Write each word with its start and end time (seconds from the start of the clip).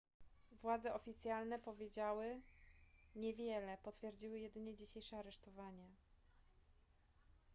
władze 0.61 0.93
oficjalne 0.93 1.59
powiedziały 1.59 2.41
niewiele 3.15 3.77
potwierdziły 3.83 4.39
jedynie 4.39 4.75
dzisiejsze 4.75 5.17
aresztowanie 5.17 5.87